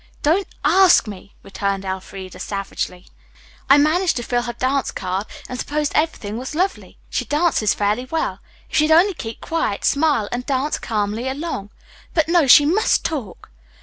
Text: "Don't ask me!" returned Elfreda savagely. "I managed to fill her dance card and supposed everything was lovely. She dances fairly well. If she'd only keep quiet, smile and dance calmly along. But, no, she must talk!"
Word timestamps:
"Don't 0.23 0.47
ask 0.65 1.05
me!" 1.05 1.35
returned 1.43 1.85
Elfreda 1.85 2.39
savagely. 2.39 3.05
"I 3.69 3.77
managed 3.77 4.15
to 4.15 4.23
fill 4.23 4.41
her 4.41 4.53
dance 4.53 4.89
card 4.89 5.27
and 5.47 5.59
supposed 5.59 5.91
everything 5.93 6.39
was 6.39 6.55
lovely. 6.55 6.97
She 7.11 7.23
dances 7.23 7.75
fairly 7.75 8.05
well. 8.09 8.39
If 8.67 8.77
she'd 8.77 8.89
only 8.89 9.13
keep 9.13 9.41
quiet, 9.41 9.85
smile 9.85 10.27
and 10.31 10.43
dance 10.43 10.79
calmly 10.79 11.27
along. 11.29 11.69
But, 12.15 12.27
no, 12.27 12.47
she 12.47 12.65
must 12.65 13.05
talk!" 13.05 13.51